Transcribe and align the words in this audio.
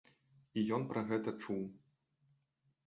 І 0.61 0.63
ён 0.77 0.87
пра 0.93 1.03
гэта 1.11 1.35
чуў. 1.43 1.63